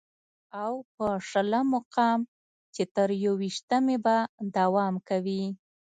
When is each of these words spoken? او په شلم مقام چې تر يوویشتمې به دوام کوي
او 0.63 0.73
په 0.95 1.07
شلم 1.29 1.65
مقام 1.75 2.19
چې 2.75 2.83
تر 2.95 3.09
يوویشتمې 3.25 3.97
به 4.05 4.15
دوام 4.57 4.93
کوي 5.09 5.43